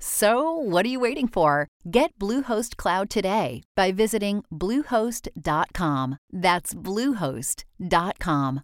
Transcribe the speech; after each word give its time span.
So, 0.00 0.52
what 0.52 0.86
are 0.86 0.88
you 0.88 1.00
waiting 1.00 1.28
for? 1.28 1.66
Get 1.90 2.16
Bluehost 2.18 2.76
Cloud 2.76 3.10
today 3.10 3.62
by 3.74 3.90
visiting 3.92 4.44
Bluehost.com. 4.52 6.18
That's 6.32 6.74
Bluehost.com. 6.74 8.60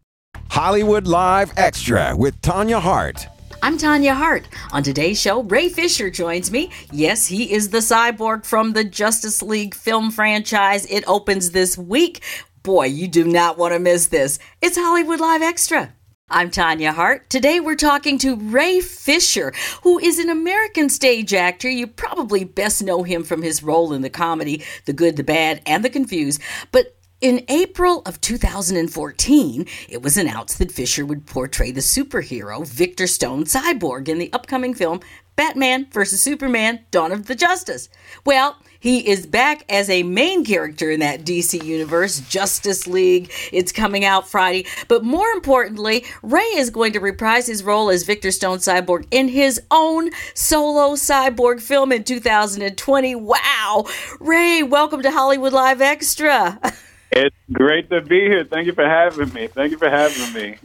Hollywood 0.51 1.07
Live 1.09 1.53
Extra 1.57 2.17
with 2.17 2.41
Tanya 2.41 2.79
Hart. 2.79 3.27
I'm 3.63 3.79
Tanya 3.79 4.15
Hart. 4.15 4.47
On 4.73 4.83
today's 4.83 5.21
show, 5.21 5.43
Ray 5.43 5.69
Fisher 5.69 6.11
joins 6.11 6.51
me. 6.51 6.71
Yes, 6.93 7.27
he 7.27 7.53
is 7.53 7.71
the 7.71 7.79
cyborg 7.79 8.45
from 8.45 8.73
the 8.73 8.85
Justice 8.85 9.43
League 9.43 9.75
film 9.75 10.11
franchise. 10.11 10.87
It 10.87 11.03
opens 11.09 11.51
this 11.51 11.77
week. 11.77 12.23
Boy, 12.63 12.87
you 12.87 13.09
do 13.09 13.25
not 13.25 13.59
want 13.59 13.73
to 13.73 13.79
miss 13.81 14.07
this. 14.09 14.39
It's 14.63 14.77
Hollywood 14.77 15.19
Live 15.19 15.43
Extra. 15.43 15.93
I'm 16.31 16.51
Tanya 16.51 16.91
Hart. 16.91 17.29
Today 17.29 17.61
we're 17.61 17.77
talking 17.77 18.17
to 18.21 18.35
Ray 18.37 18.81
Fisher, 18.81 19.53
who 19.83 19.99
is 19.99 20.19
an 20.19 20.31
American 20.31 20.89
stage 20.89 21.35
actor. 21.35 21.69
You 21.69 21.87
probably 21.87 22.45
best 22.45 22.83
know 22.83 23.03
him 23.03 23.25
from 23.25 23.43
his 23.43 23.63
role 23.63 23.93
in 23.93 24.01
the 24.01 24.09
comedy 24.09 24.65
The 24.87 24.95
Good, 24.95 25.17
the 25.17 25.23
Bad, 25.23 25.61
and 25.67 25.85
the 25.85 25.91
Confused. 25.91 26.41
But 26.73 26.97
in 27.21 27.45
April 27.49 28.01
of 28.07 28.23
2014, 28.23 29.67
it 29.91 30.03
was 30.03 30.17
announced 30.17 30.59
that 30.59 30.73
Fisher 30.73 31.05
would 31.05 31.27
portray 31.27 31.71
the 31.71 31.81
superhero 31.81 32.67
Victor 32.67 33.07
Stone 33.07 33.45
Cyborg 33.45 34.09
in 34.09 34.19
the 34.19 34.33
upcoming 34.33 34.73
film 34.73 35.01
Batman 35.37 35.87
vs. 35.91 36.21
Superman 36.21 36.81
Dawn 36.91 37.13
of 37.13 37.27
the 37.27 37.35
Justice. 37.35 37.89
Well, 38.25 38.57
he 38.79 39.09
is 39.09 39.27
back 39.27 39.65
as 39.69 39.89
a 39.89 40.03
main 40.03 40.45
character 40.45 40.91
in 40.91 41.01
that 41.01 41.25
DC 41.25 41.65
universe, 41.65 42.21
Justice 42.21 42.87
League. 42.87 43.33
It's 43.53 43.73
coming 43.73 44.05
out 44.05 44.29
Friday. 44.29 44.67
But 44.89 45.05
more 45.05 45.29
importantly, 45.29 46.05
Ray 46.23 46.43
is 46.43 46.71
going 46.71 46.93
to 46.93 47.01
reprise 47.01 47.47
his 47.47 47.65
role 47.65 47.91
as 47.91 48.05
Victor 48.05 48.31
Stone 48.31 48.59
Cyborg 48.59 49.07
in 49.11 49.29
his 49.29 49.61
own 49.71 50.11
solo 50.35 50.97
cyborg 50.97 51.61
film 51.61 51.93
in 51.93 52.05
2020. 52.05 53.15
Wow. 53.15 53.87
Ray, 54.21 54.63
welcome 54.63 55.03
to 55.03 55.11
Hollywood 55.11 55.53
Live 55.53 55.81
Extra. 55.81 56.61
It's 57.11 57.37
great 57.53 57.91
to 57.91 58.01
be 58.01 58.21
here. 58.21 58.45
Thank 58.45 58.67
you 58.67 58.73
for 58.73 58.89
having 58.89 59.33
me. 59.33 59.47
Thank 59.47 59.71
you 59.71 59.79
for 59.79 59.89
having 59.89 60.33
me. 60.33 60.57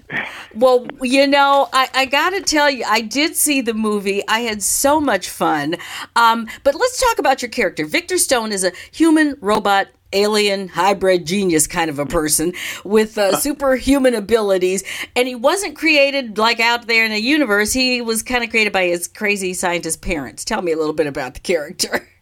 well, 0.56 0.88
you 1.02 1.28
know, 1.28 1.70
I, 1.72 1.90
I 1.94 2.06
got 2.06 2.32
to 2.32 2.42
tell 2.42 2.70
you, 2.70 2.84
I 2.88 3.02
did 3.02 3.36
see 3.36 3.62
the 3.62 3.74
movie. 3.74 4.28
I 4.28 4.40
had 4.40 4.64
so 4.64 5.00
much 5.00 5.30
fun. 5.30 5.76
Um, 6.16 6.48
but 6.64 6.74
let's 6.74 7.00
talk 7.00 7.20
about 7.20 7.42
your 7.42 7.50
character. 7.50 7.86
Victor 7.86 8.18
Stone 8.18 8.52
is 8.52 8.64
a 8.64 8.72
human 8.92 9.38
robot 9.42 9.90
alien 10.12 10.68
hybrid 10.68 11.26
genius 11.26 11.68
kind 11.68 11.90
of 11.90 12.00
a 12.00 12.06
person 12.06 12.54
with 12.84 13.18
uh, 13.18 13.36
superhuman 13.40 14.16
abilities 14.16 14.84
and 15.16 15.28
he 15.28 15.36
wasn't 15.36 15.76
created 15.76 16.38
like 16.38 16.60
out 16.60 16.88
there 16.88 17.06
in 17.06 17.12
the 17.12 17.20
universe 17.20 17.74
he 17.74 18.02
was 18.02 18.24
kind 18.24 18.44
of 18.44 18.50
created 18.50 18.74
by 18.74 18.86
his 18.86 19.08
crazy 19.08 19.54
scientist 19.54 20.02
parents 20.02 20.44
tell 20.44 20.64
me 20.64 20.72
a 20.72 20.78
little 20.78 20.94
bit 20.94 21.06
about 21.06 21.36
the 21.36 21.40
character 21.40 22.08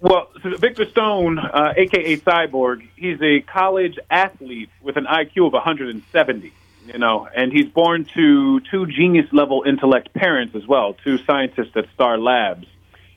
Well, 0.00 0.30
so 0.42 0.56
Victor 0.56 0.88
Stone, 0.88 1.38
uh, 1.38 1.74
aka 1.76 2.16
Cyborg, 2.18 2.86
he's 2.94 3.20
a 3.20 3.40
college 3.40 3.98
athlete 4.08 4.70
with 4.80 4.96
an 4.96 5.06
IQ 5.06 5.48
of 5.48 5.52
170. 5.54 6.52
You 6.86 6.98
know, 6.98 7.28
and 7.34 7.52
he's 7.52 7.66
born 7.66 8.06
to 8.14 8.60
two 8.60 8.86
genius 8.86 9.30
level 9.32 9.62
intellect 9.66 10.14
parents 10.14 10.54
as 10.54 10.66
well, 10.66 10.94
two 10.94 11.18
scientists 11.18 11.76
at 11.76 11.86
Star 11.92 12.16
Labs. 12.16 12.66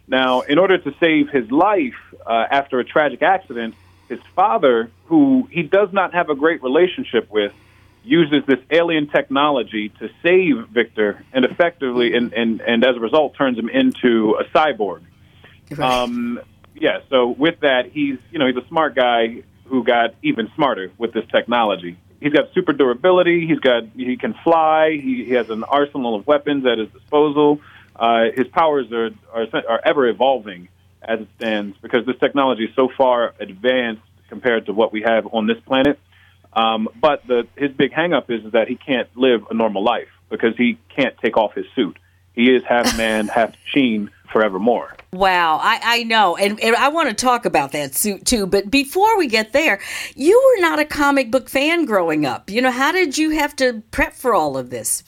Now, 0.07 0.41
in 0.41 0.57
order 0.57 0.77
to 0.77 0.93
save 0.99 1.29
his 1.29 1.49
life 1.51 1.95
uh, 2.25 2.47
after 2.51 2.79
a 2.79 2.83
tragic 2.83 3.21
accident, 3.21 3.75
his 4.09 4.19
father, 4.35 4.91
who 5.05 5.47
he 5.49 5.63
does 5.63 5.93
not 5.93 6.13
have 6.13 6.29
a 6.29 6.35
great 6.35 6.61
relationship 6.61 7.31
with, 7.31 7.53
uses 8.03 8.43
this 8.45 8.59
alien 8.71 9.07
technology 9.07 9.89
to 9.99 10.09
save 10.21 10.67
Victor 10.67 11.23
and 11.31 11.45
effectively, 11.45 12.13
and, 12.13 12.33
and, 12.33 12.59
and 12.59 12.83
as 12.83 12.97
a 12.97 12.99
result, 12.99 13.35
turns 13.35 13.57
him 13.57 13.69
into 13.69 14.35
a 14.37 14.43
cyborg. 14.45 15.01
Um, 15.79 16.41
yeah, 16.81 17.01
so 17.09 17.27
with 17.27 17.59
that, 17.59 17.91
he's 17.91 18.17
you 18.31 18.39
know 18.39 18.47
he's 18.47 18.57
a 18.57 18.67
smart 18.67 18.95
guy 18.95 19.43
who 19.65 19.83
got 19.83 20.15
even 20.23 20.51
smarter 20.55 20.91
with 20.97 21.13
this 21.13 21.25
technology. 21.31 21.95
He's 22.19 22.33
got 22.33 22.51
super 22.53 22.73
durability. 22.73 23.47
He's 23.47 23.59
got 23.59 23.83
he 23.95 24.17
can 24.17 24.33
fly. 24.43 24.91
He, 24.91 25.23
he 25.23 25.33
has 25.33 25.49
an 25.51 25.63
arsenal 25.63 26.15
of 26.15 26.25
weapons 26.25 26.65
at 26.65 26.79
his 26.79 26.89
disposal. 26.89 27.61
Uh, 27.95 28.31
his 28.35 28.47
powers 28.47 28.91
are, 28.91 29.11
are 29.31 29.45
are 29.69 29.81
ever 29.85 30.07
evolving 30.07 30.69
as 31.03 31.19
it 31.19 31.27
stands 31.37 31.77
because 31.81 32.05
this 32.07 32.17
technology 32.19 32.65
is 32.65 32.75
so 32.75 32.89
far 32.97 33.35
advanced 33.39 34.01
compared 34.27 34.65
to 34.65 34.73
what 34.73 34.91
we 34.91 35.03
have 35.03 35.27
on 35.31 35.45
this 35.45 35.59
planet. 35.67 35.99
Um, 36.53 36.89
but 36.99 37.25
the 37.27 37.47
his 37.55 37.71
big 37.71 37.91
hangup 37.91 38.31
is 38.31 38.51
that 38.53 38.67
he 38.67 38.75
can't 38.75 39.07
live 39.15 39.45
a 39.51 39.53
normal 39.53 39.83
life 39.83 40.09
because 40.31 40.57
he 40.57 40.79
can't 40.89 41.15
take 41.19 41.37
off 41.37 41.53
his 41.53 41.65
suit. 41.75 41.97
He 42.33 42.53
is 42.53 42.63
half 42.63 42.97
man, 42.97 43.27
half 43.35 43.51
machine 43.51 44.09
forevermore. 44.31 44.95
Wow, 45.13 45.59
I, 45.61 45.79
I 45.83 46.03
know. 46.03 46.37
And, 46.37 46.59
and 46.61 46.75
I 46.75 46.87
want 46.87 47.09
to 47.09 47.15
talk 47.15 47.45
about 47.45 47.73
that 47.73 47.95
suit 47.95 48.25
too. 48.25 48.47
But 48.47 48.71
before 48.71 49.17
we 49.17 49.27
get 49.27 49.51
there, 49.51 49.81
you 50.15 50.41
were 50.55 50.61
not 50.61 50.79
a 50.79 50.85
comic 50.85 51.31
book 51.31 51.49
fan 51.49 51.85
growing 51.85 52.25
up. 52.25 52.49
You 52.49 52.61
know, 52.61 52.71
how 52.71 52.91
did 52.93 53.17
you 53.17 53.31
have 53.31 53.55
to 53.57 53.83
prep 53.91 54.13
for 54.13 54.33
all 54.33 54.57
of 54.57 54.69
this? 54.69 55.03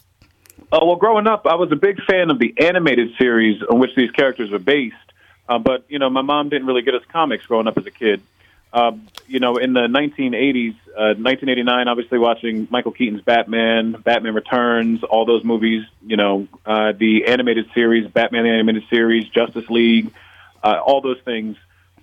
Uh, 0.74 0.80
well, 0.82 0.98
growing 0.98 1.28
up, 1.28 1.46
I 1.46 1.56
was 1.56 1.72
a 1.72 1.76
big 1.76 2.04
fan 2.04 2.30
of 2.32 2.40
the 2.40 2.54
animated 2.58 3.12
series 3.18 3.62
on 3.70 3.80
which 3.80 3.92
these 3.96 4.12
characters 4.12 4.52
were 4.52 4.60
based. 4.60 4.96
Uh, 5.48 5.60
but, 5.60 5.86
you 5.88 6.00
know, 6.00 6.10
my 6.10 6.22
mom 6.22 6.50
didn't 6.50 6.68
really 6.68 6.82
get 6.82 6.96
us 6.96 7.04
comics 7.12 7.46
growing 7.46 7.68
up 7.68 7.78
as 7.78 7.86
a 7.86 7.92
kid. 7.92 8.22
Um, 8.74 9.08
you 9.28 9.40
know, 9.40 9.58
in 9.58 9.74
the 9.74 9.82
1980s, 9.82 10.76
uh, 10.98 11.14
1989, 11.22 11.88
obviously 11.88 12.18
watching 12.18 12.68
Michael 12.72 12.92
Keaton's 12.92 13.22
Batman, 13.22 13.92
Batman 14.04 14.34
Returns, 14.34 15.04
all 15.04 15.26
those 15.26 15.44
movies, 15.44 15.84
you 16.06 16.18
know, 16.18 16.48
uh, 16.66 16.92
the 16.98 17.26
animated 17.28 17.68
series, 17.76 18.10
Batman 18.10 18.44
the 18.44 18.50
Animated 18.50 18.84
Series, 18.90 19.30
Justice 19.30 19.70
League, 19.70 20.12
uh, 20.64 20.80
all 20.84 21.02
those 21.02 21.20
things. 21.24 21.56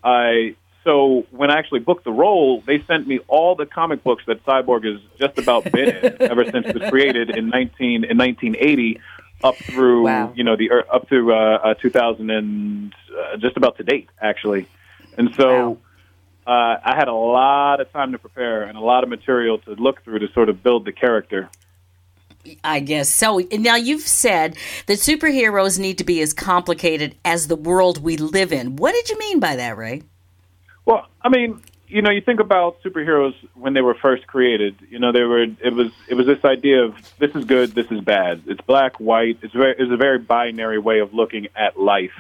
I 0.05 0.55
so 0.85 1.27
when 1.33 1.51
I 1.51 1.59
actually 1.59 1.81
booked 1.81 2.05
the 2.05 2.13
role, 2.13 2.63
they 2.63 2.83
sent 2.85 3.07
me 3.07 3.19
all 3.27 3.57
the 3.57 3.67
comic 3.67 4.03
books 4.03 4.23
that 4.29 4.45
Cyborg 4.47 4.85
has 4.91 5.01
just 5.19 5.39
about 5.39 5.71
been 5.71 5.89
in 5.89 6.17
ever 6.23 6.45
since 6.45 6.67
it 6.67 6.79
was 6.79 6.89
created 6.89 7.31
in 7.31 7.49
19 7.49 8.05
in 8.05 8.17
1980 8.17 9.01
up 9.43 9.57
through 9.57 10.05
wow. 10.05 10.33
you 10.37 10.45
know 10.45 10.57
the 10.57 10.71
er, 10.71 10.85
up 10.91 11.09
through 11.09 11.35
uh, 11.35 11.59
uh, 11.65 11.75
2000 11.75 12.31
and 12.31 12.95
uh, 13.19 13.37
just 13.39 13.57
about 13.57 13.77
to 13.79 13.83
date 13.83 14.09
actually, 14.23 14.69
and 15.19 15.35
so. 15.35 15.71
Wow 15.71 15.79
uh, 16.47 16.77
I 16.85 16.95
had 16.97 17.09
a 17.09 17.15
lot 17.15 17.81
of 17.81 17.93
time 17.93 18.13
to 18.13 18.19
prepare 18.19 18.65
and 18.65 18.77
a 18.77 18.81
lot 18.81 19.05
of 19.05 19.11
material 19.11 19.59
to 19.59 19.73
look 19.73 20.03
through 20.03 20.21
to 20.21 20.33
sort 20.33 20.49
of 20.49 20.63
build 20.63 20.85
the 20.85 20.93
character. 20.93 21.49
I 22.65 22.81
guess 22.81 23.09
so. 23.09 23.43
Now, 23.53 23.77
you've 23.77 24.07
said 24.07 24.57
that 24.87 24.99
superheroes 24.99 25.79
need 25.79 25.99
to 25.99 26.05
be 26.05 26.23
as 26.23 26.33
complicated 26.33 27.15
as 27.25 27.49
the 27.49 27.57
world 27.57 28.03
we 28.03 28.17
live 28.17 28.53
in. 28.53 28.77
What 28.77 28.93
did 28.93 29.11
you 29.11 29.19
mean 29.19 29.41
by 29.41 29.57
that, 29.57 29.77
Ray? 29.77 30.03
Well, 30.87 31.07
I 31.21 31.29
mean, 31.29 31.61
you 31.87 32.03
know, 32.03 32.11
you 32.11 32.21
think 32.21 32.41
about 32.41 32.83
superheroes 32.83 33.35
when 33.55 33.75
they 33.75 33.83
were 33.83 33.95
first 33.95 34.27
created. 34.27 34.77
You 34.89 34.99
know, 34.99 35.13
they 35.13 35.23
were 35.23 35.43
it 35.43 35.75
was 35.75 35.93
it 36.09 36.15
was 36.15 36.27
this 36.27 36.45
idea 36.45 36.85
of 36.85 36.95
this 37.19 37.35
is 37.35 37.45
good, 37.45 37.75
this 37.75 37.91
is 37.91 38.01
bad. 38.01 38.43
It's 38.47 38.61
black, 38.63 38.99
white. 38.99 39.39
It's 39.43 39.53
very 39.53 39.75
it's 39.79 39.93
a 39.93 39.97
very 39.97 40.19
binary 40.19 40.79
way 40.79 41.01
of 41.01 41.13
looking 41.13 41.49
at 41.55 41.79
life. 41.79 42.15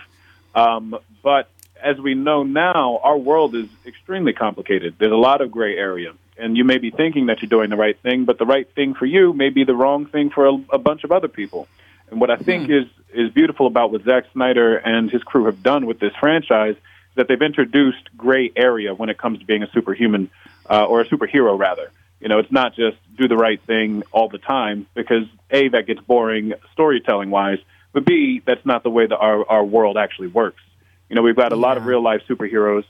Um, 0.55 0.99
but 1.23 1.49
as 1.82 1.99
we 1.99 2.15
know 2.15 2.43
now, 2.43 3.00
our 3.03 3.17
world 3.17 3.55
is 3.55 3.67
extremely 3.87 4.32
complicated. 4.32 4.97
There's 4.99 5.12
a 5.12 5.17
lot 5.17 5.41
of 5.41 5.50
gray 5.50 5.77
area. 5.77 6.12
And 6.37 6.56
you 6.56 6.65
may 6.65 6.79
be 6.79 6.91
thinking 6.91 7.27
that 7.27 7.43
you're 7.43 7.49
doing 7.49 7.71
the 7.71 7.77
right 7.77 7.99
thing, 8.00 8.25
but 8.25 8.38
the 8.38 8.47
right 8.47 8.69
thing 8.75 8.94
for 8.94 9.05
you 9.05 9.32
may 9.32 9.50
be 9.50 9.65
the 9.65 9.75
wrong 9.75 10.06
thing 10.06 10.31
for 10.31 10.47
a, 10.47 10.55
a 10.71 10.79
bunch 10.79 11.05
of 11.05 11.12
other 11.12 11.29
people. 11.29 11.69
And 12.11 12.21
what 12.21 12.31
I 12.31 12.37
think 12.37 12.67
hmm. 12.67 12.73
is, 12.73 12.87
is 13.12 13.31
beautiful 13.32 13.67
about 13.67 13.93
what 13.93 14.05
Zack 14.05 14.25
Snyder 14.32 14.77
and 14.77 15.11
his 15.11 15.23
crew 15.23 15.44
have 15.44 15.62
done 15.62 15.87
with 15.87 16.00
this 16.00 16.12
franchise 16.19 16.77
is 16.77 17.17
that 17.17 17.29
they've 17.29 17.43
introduced 17.43 18.17
gray 18.17 18.50
area 18.56 18.94
when 18.94 19.11
it 19.11 19.19
comes 19.19 19.41
to 19.41 19.44
being 19.44 19.62
a 19.62 19.71
superhuman 19.73 20.31
uh, 20.69 20.85
or 20.85 21.00
a 21.00 21.06
superhero, 21.06 21.59
rather. 21.59 21.91
You 22.21 22.29
know, 22.29 22.38
it's 22.38 22.53
not 22.53 22.75
just 22.75 22.97
do 23.17 23.29
the 23.29 23.37
right 23.37 23.61
thing 23.62 24.03
all 24.12 24.29
the 24.29 24.38
time 24.38 24.87
because, 24.94 25.25
A, 25.50 25.69
that 25.69 25.87
gets 25.87 26.00
boring 26.00 26.53
storytelling 26.73 27.31
wise, 27.31 27.59
but 27.93 28.05
B, 28.05 28.43
that's 28.44 28.65
not 28.65 28.82
the 28.82 28.91
way 28.91 29.06
that 29.06 29.17
our 29.17 29.49
our 29.49 29.65
world 29.65 29.97
actually 29.97 30.29
works. 30.29 30.62
You 31.11 31.17
know, 31.17 31.23
we've 31.23 31.37
got 31.37 31.53
a 31.53 31.57
lot 31.57 31.77
of 31.77 31.85
real 31.87 32.03
life 32.03 32.23
superheroes 32.29 32.85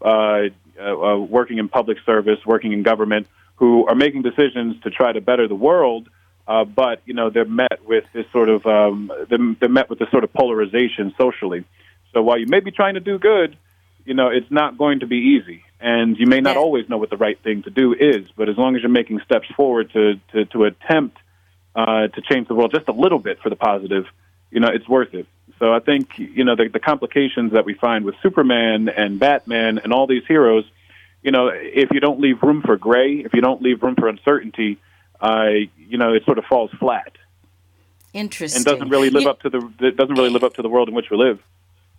uh, 0.00 0.48
uh, 0.80 0.82
uh, 0.82 1.18
working 1.18 1.58
in 1.58 1.68
public 1.68 1.98
service, 2.04 2.38
working 2.44 2.72
in 2.72 2.82
government, 2.82 3.28
who 3.56 3.86
are 3.86 3.94
making 3.94 4.22
decisions 4.22 4.80
to 4.82 4.90
try 4.90 5.12
to 5.12 5.20
better 5.20 5.46
the 5.46 5.54
world. 5.54 6.08
Uh, 6.48 6.64
but 6.64 7.02
you 7.04 7.12
know, 7.12 7.28
they're 7.28 7.44
met 7.44 7.84
with 7.86 8.04
this 8.14 8.24
sort 8.32 8.48
of 8.48 8.64
um, 8.66 9.12
they're, 9.28 9.38
they're 9.60 9.68
met 9.68 9.90
with 9.90 9.98
this 9.98 10.10
sort 10.10 10.24
of 10.24 10.32
polarization 10.32 11.14
socially. 11.18 11.64
So 12.14 12.22
while 12.22 12.38
you 12.38 12.46
may 12.48 12.60
be 12.60 12.70
trying 12.70 12.94
to 12.94 13.00
do 13.00 13.18
good, 13.18 13.56
you 14.06 14.14
know, 14.14 14.28
it's 14.28 14.50
not 14.50 14.78
going 14.78 15.00
to 15.00 15.06
be 15.06 15.38
easy, 15.38 15.62
and 15.78 16.16
you 16.16 16.26
may 16.26 16.40
not 16.40 16.56
always 16.56 16.88
know 16.88 16.96
what 16.96 17.10
the 17.10 17.16
right 17.16 17.38
thing 17.42 17.62
to 17.64 17.70
do 17.70 17.92
is. 17.92 18.24
But 18.36 18.48
as 18.48 18.56
long 18.56 18.76
as 18.76 18.82
you're 18.82 18.90
making 18.90 19.20
steps 19.24 19.48
forward 19.54 19.92
to 19.92 20.14
to, 20.32 20.44
to 20.46 20.64
attempt 20.64 21.18
uh, 21.74 22.08
to 22.08 22.22
change 22.30 22.48
the 22.48 22.54
world 22.54 22.72
just 22.74 22.88
a 22.88 22.92
little 22.92 23.18
bit 23.18 23.40
for 23.42 23.50
the 23.50 23.56
positive, 23.56 24.04
you 24.50 24.60
know, 24.60 24.68
it's 24.68 24.88
worth 24.88 25.12
it. 25.12 25.26
So 25.58 25.72
I 25.72 25.80
think 25.80 26.18
you 26.18 26.44
know 26.44 26.54
the, 26.56 26.68
the 26.68 26.80
complications 26.80 27.52
that 27.52 27.64
we 27.64 27.74
find 27.74 28.04
with 28.04 28.14
Superman 28.22 28.88
and 28.88 29.18
Batman 29.18 29.78
and 29.78 29.92
all 29.92 30.06
these 30.06 30.24
heroes, 30.26 30.64
you 31.22 31.30
know, 31.30 31.48
if 31.52 31.90
you 31.92 32.00
don't 32.00 32.20
leave 32.20 32.42
room 32.42 32.62
for 32.62 32.76
gray, 32.76 33.16
if 33.18 33.32
you 33.32 33.40
don't 33.40 33.62
leave 33.62 33.82
room 33.82 33.94
for 33.96 34.08
uncertainty, 34.08 34.78
uh, 35.20 35.48
you 35.78 35.96
know, 35.98 36.12
it 36.12 36.24
sort 36.24 36.38
of 36.38 36.44
falls 36.44 36.70
flat 36.78 37.16
Interesting. 38.12 38.58
and 38.58 38.64
doesn't 38.66 38.88
really 38.90 39.10
live 39.10 39.22
You- 39.22 39.30
up 39.30 39.40
to 39.42 39.50
the 39.50 39.70
it 39.80 39.96
doesn't 39.96 40.14
really 40.14 40.30
live 40.30 40.44
up 40.44 40.54
to 40.54 40.62
the 40.62 40.68
world 40.68 40.88
in 40.88 40.94
which 40.94 41.10
we 41.10 41.16
live. 41.16 41.40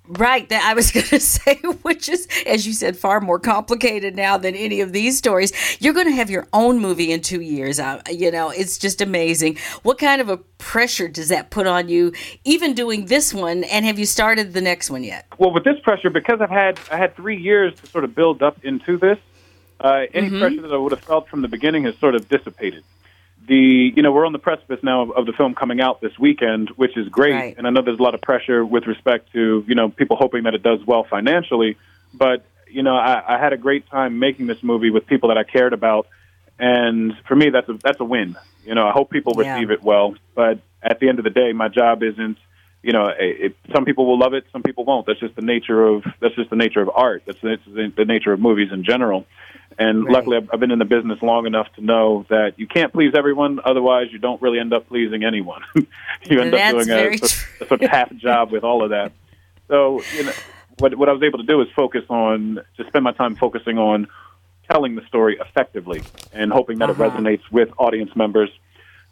Right, 0.08 0.48
that 0.50 0.64
I 0.64 0.74
was 0.74 0.92
going 0.98 1.06
to 1.08 1.20
say, 1.20 1.56
which 1.82 2.10
is, 2.10 2.28
as 2.46 2.66
you 2.66 2.74
said, 2.74 2.98
far 2.98 3.20
more 3.20 3.40
complicated 3.40 4.16
now 4.16 4.38
than 4.38 4.56
any 4.56 4.82
of 4.82 4.94
these 4.94 5.18
stories. 5.18 5.52
You're 5.82 5.94
going 5.94 6.08
to 6.08 6.14
have 6.14 6.30
your 6.30 6.48
own 6.54 6.80
movie 6.80 7.12
in 7.12 7.22
two 7.22 7.42
years. 7.42 7.80
Uh, 7.80 8.02
you 8.10 8.32
know, 8.32 8.50
it's 8.50 8.78
just 8.78 9.02
amazing. 9.02 9.58
What 9.84 9.98
kind 9.98 10.22
of 10.22 10.30
a 10.30 10.38
pressure 10.38 11.08
does 11.08 11.30
that 11.30 11.50
put 11.50 11.68
on 11.68 11.90
you, 11.90 12.14
even 12.44 12.74
doing 12.74 13.06
this 13.06 13.34
one? 13.34 13.64
And 13.66 13.86
have 13.86 14.00
you 14.00 14.06
started 14.06 14.54
the 14.54 14.62
next 14.62 14.90
one 14.90 15.04
yet? 15.04 15.26
Well, 15.38 15.52
with 15.52 15.64
this 15.64 15.80
pressure, 15.80 16.10
because 16.10 16.42
I've 16.42 16.50
had 16.50 16.80
I 16.92 16.98
had 16.98 17.16
three 17.16 17.38
years 17.38 17.76
to 17.82 17.88
sort 17.88 18.04
of 18.04 18.16
build 18.16 18.42
up 18.42 18.64
into 18.64 18.98
this, 18.98 19.18
uh, 19.80 20.06
any 20.14 20.30
pressure 20.30 20.62
that 20.62 20.74
I 20.74 20.78
would 20.78 20.92
have 20.92 21.02
felt 21.02 21.28
from 21.28 21.42
the 21.42 21.48
beginning 21.48 21.84
has 21.84 21.98
sort 21.98 22.16
of 22.16 22.28
dissipated. 22.30 22.84
The 23.48 23.94
you 23.96 24.02
know 24.04 24.12
we're 24.12 24.26
on 24.26 24.34
the 24.34 24.40
precipice 24.40 24.80
now 24.84 25.04
of, 25.04 25.12
of 25.12 25.26
the 25.26 25.34
film 25.34 25.56
coming 25.56 25.80
out 25.80 26.02
this 26.02 26.12
weekend, 26.20 26.70
which 26.76 26.98
is 26.98 27.08
great, 27.08 27.34
Right. 27.34 27.56
and 27.58 27.66
I 27.66 27.70
know 27.70 27.82
there's 27.82 28.00
a 28.00 28.04
lot 28.04 28.14
of 28.14 28.22
pressure 28.22 28.66
with 28.66 28.86
respect 28.88 29.32
to 29.34 29.64
you 29.68 29.76
know 29.76 29.90
people 29.90 30.18
hoping 30.20 30.44
that 30.44 30.54
it 30.54 30.64
does 30.64 30.80
well 30.86 31.06
financially, 31.10 31.78
but 32.14 32.46
you 32.70 32.84
know 32.84 32.96
I, 32.96 33.36
I 33.36 33.40
had 33.40 33.54
a 33.54 33.58
great 33.58 33.90
time 33.90 34.20
making 34.20 34.48
this 34.48 34.58
movie 34.62 34.90
with 34.90 35.08
people 35.08 35.30
that 35.30 35.38
I 35.38 35.44
cared 35.44 35.72
about, 35.74 36.08
and 36.60 37.14
for 37.28 37.36
me 37.36 37.50
that's 37.50 37.70
a 37.70 37.80
that's 37.84 38.00
a 38.02 38.06
win. 38.06 38.36
You 38.66 38.76
know 38.76 38.86
I 38.86 38.92
hope 38.92 39.12
people 39.12 39.34
Yeah. 39.38 39.54
receive 39.54 39.72
it 39.72 39.82
well, 39.82 40.16
but 40.36 40.60
at 40.84 41.00
the 41.00 41.08
end 41.08 41.20
of 41.20 41.24
the 41.24 41.32
day, 41.32 41.54
my 41.54 41.70
job 41.70 42.04
isn't 42.04 42.38
you 42.84 42.94
know, 42.94 43.08
it, 43.08 43.18
it, 43.20 43.56
some 43.74 43.86
people 43.86 44.06
will 44.06 44.20
love 44.20 44.34
it, 44.34 44.46
some 44.54 44.62
people 44.62 44.86
won't. 44.86 45.08
That's 45.08 45.20
just 45.20 45.36
the 45.36 45.42
nature 45.42 45.84
of 45.86 46.04
that's 46.22 46.36
just 46.36 46.50
the 46.50 46.56
nature 46.56 46.80
of 46.82 46.90
art. 46.94 47.24
That's 47.26 47.42
the, 47.42 47.58
the, 47.66 47.92
the 47.98 48.06
nature 48.06 48.32
of 48.32 48.40
movies 48.40 48.70
in 48.72 48.84
general. 48.84 49.26
And 49.80 50.06
Right. 50.06 50.14
luckily, 50.14 50.38
I've, 50.38 50.50
I've 50.54 50.60
been 50.60 50.72
in 50.72 50.80
the 50.80 50.86
business 50.86 51.22
long 51.22 51.46
enough 51.46 51.68
to 51.76 51.82
know 51.86 52.26
that 52.30 52.54
you 52.58 52.66
can't 52.68 52.92
please 52.92 53.14
everyone. 53.16 53.60
Otherwise, 53.64 54.08
you 54.12 54.18
don't 54.18 54.42
really 54.42 54.60
end 54.60 54.74
up 54.74 54.88
pleasing 54.88 55.24
anyone. 55.24 55.62
you 55.76 56.42
end 56.42 56.54
That's 56.54 56.64
up 56.64 56.72
doing 56.72 56.88
very 56.88 57.16
a, 57.16 57.18
sort- 57.20 57.48
a 57.62 57.68
sort 57.68 57.82
of 57.84 57.90
half 57.92 58.14
job 58.16 58.52
with 58.52 58.64
all 58.64 58.84
of 58.84 58.90
that. 58.90 59.12
So, 59.68 60.02
you 60.16 60.24
know, 60.24 60.34
what 60.80 60.96
what 60.96 61.10
I 61.10 61.12
was 61.12 61.22
able 61.24 61.40
to 61.40 61.46
do 61.46 61.62
is 61.62 61.68
focus 61.76 62.04
on 62.10 62.60
just 62.76 62.90
spend 62.90 63.04
my 63.04 63.12
time 63.12 63.36
focusing 63.36 63.78
on 63.78 64.08
telling 64.70 64.96
the 64.96 65.06
story 65.06 65.38
effectively 65.40 66.02
and 66.34 66.52
hoping 66.52 66.80
that 66.80 66.90
Uh-huh. 66.90 67.04
it 67.06 67.12
resonates 67.12 67.52
with 67.52 67.70
audience 67.78 68.16
members. 68.16 68.50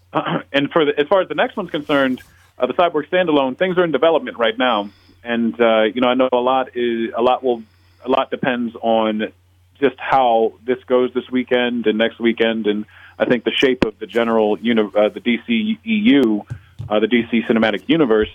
and 0.53 0.71
for 0.71 0.85
the, 0.85 0.99
as 0.99 1.07
far 1.07 1.21
as 1.21 1.27
the 1.27 1.35
next 1.35 1.55
one's 1.57 1.69
concerned, 1.71 2.21
uh, 2.57 2.65
the 2.65 2.73
Cyborg 2.73 3.07
standalone, 3.09 3.57
things 3.57 3.77
are 3.77 3.83
in 3.83 3.91
development 3.91 4.37
right 4.37 4.57
now, 4.57 4.89
and 5.23 5.59
uh, 5.61 5.83
you 5.83 6.01
know 6.01 6.07
I 6.07 6.13
know 6.15 6.29
a 6.31 6.37
lot 6.37 6.75
is 6.75 7.11
a 7.15 7.21
lot 7.21 7.43
will 7.43 7.61
a 8.03 8.09
lot 8.09 8.31
depends 8.31 8.75
on 8.81 9.31
just 9.79 9.95
how 9.99 10.53
this 10.65 10.83
goes 10.85 11.13
this 11.13 11.29
weekend 11.31 11.87
and 11.87 11.97
next 11.97 12.19
weekend, 12.19 12.67
and 12.67 12.85
I 13.17 13.25
think 13.25 13.43
the 13.43 13.51
shape 13.51 13.85
of 13.85 13.97
the 13.99 14.07
general 14.07 14.59
uni- 14.59 14.81
uh, 14.81 15.09
the 15.09 15.21
DC 15.21 15.77
EU, 15.83 16.41
uh, 16.89 16.99
the 16.99 17.07
DC 17.07 17.47
cinematic 17.47 17.83
universe, 17.87 18.29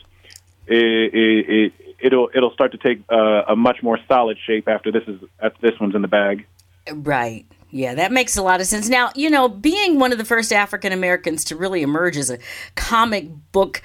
it, 0.66 1.14
it, 1.14 1.48
it, 1.48 1.72
it'll 2.00 2.31
it'll 2.34 2.52
start 2.52 2.72
to 2.72 2.78
take 2.78 3.02
uh, 3.10 3.42
a 3.48 3.56
much 3.56 3.82
more 3.82 3.98
solid 4.08 4.38
shape 4.46 4.69
after 4.69 4.92
this 4.92 5.02
is 5.06 5.20
after 5.40 5.58
this 5.60 5.78
one's 5.81 5.94
in 5.94 6.02
the 6.02 6.08
bag. 6.08 6.46
Right. 6.92 7.46
Yeah, 7.72 7.94
that 7.94 8.10
makes 8.10 8.37
a 8.37 8.42
lot 8.42 8.60
of 8.60 8.66
sense. 8.66 8.88
Now, 8.88 9.10
you 9.14 9.31
know, 9.31 9.48
being 9.48 10.00
one 10.00 10.10
of 10.10 10.19
the 10.19 10.25
first 10.25 10.52
African 10.52 10.92
Americans 10.92 11.44
to 11.44 11.56
really 11.56 11.82
emerge 11.82 12.16
as 12.16 12.28
a 12.28 12.38
comic 12.75 13.28
book 13.52 13.81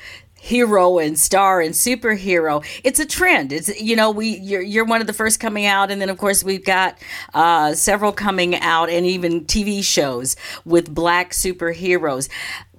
hero 0.45 0.99
and 0.99 1.17
star 1.17 1.59
and 1.59 1.73
superhero, 1.73 2.63
it's 2.83 2.99
a 2.99 3.05
trend. 3.05 3.51
It's 3.51 3.81
you 3.81 3.95
know, 3.95 4.11
we 4.11 4.37
you're 4.37 4.61
you're 4.61 4.85
one 4.85 5.01
of 5.01 5.07
the 5.07 5.13
first 5.13 5.39
coming 5.39 5.65
out 5.65 5.89
and 5.89 5.99
then 5.99 6.09
of 6.09 6.19
course 6.19 6.43
we've 6.43 6.63
got 6.63 6.99
uh 7.33 7.73
several 7.73 8.11
coming 8.11 8.55
out 8.57 8.89
and 8.89 9.07
even 9.07 9.45
TV 9.45 9.83
shows 9.83 10.35
with 10.63 10.93
black 10.93 11.31
superheroes. 11.31 12.29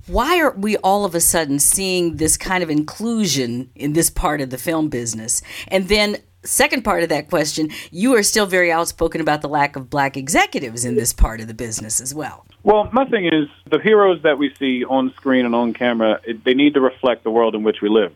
Why 0.07 0.39
are 0.41 0.53
we 0.53 0.77
all 0.77 1.05
of 1.05 1.17
a 1.17 1.21
sudden 1.21 1.59
seeing 1.59 2.19
this 2.19 2.37
kind 2.37 2.63
of 2.63 2.71
inclusion 2.71 3.71
in 3.75 3.95
this 3.95 4.11
part 4.11 4.41
of 4.41 4.51
the 4.51 4.59
film 4.59 4.89
business? 4.89 5.43
And 5.67 5.89
then 5.89 6.19
second 6.45 6.85
part 6.85 7.03
of 7.03 7.09
that 7.09 7.29
question, 7.29 7.71
you 7.91 8.15
are 8.15 8.23
still 8.23 8.47
very 8.47 8.71
outspoken 8.71 9.21
about 9.21 9.43
the 9.43 9.49
lack 9.49 9.75
of 9.75 9.91
black 9.91 10.17
executives 10.17 10.85
in 10.85 10.95
this 10.95 11.13
part 11.13 11.41
of 11.41 11.49
the 11.49 11.55
business 11.55 12.01
as 12.01 12.15
well. 12.15 12.46
Well, 12.67 12.89
my 12.93 13.05
thing 13.05 13.27
is 13.27 13.49
the 13.71 13.79
heroes 13.79 14.23
that 14.25 14.39
we 14.39 14.53
see 14.59 14.85
on 14.85 15.13
screen 15.13 15.47
and 15.47 15.55
on 15.55 15.73
camera, 15.73 16.21
it, 16.25 16.43
they 16.43 16.55
need 16.55 16.75
to 16.75 16.81
reflect 16.81 17.23
the 17.23 17.31
world 17.31 17.55
in 17.55 17.63
which 17.63 17.81
we 17.81 17.89
live. 17.89 18.13